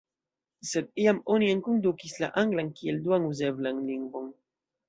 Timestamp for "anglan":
2.43-2.75